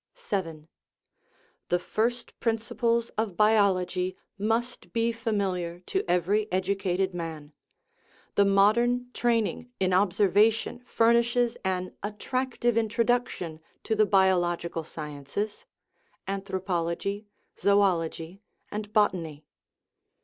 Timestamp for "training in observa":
9.13-10.51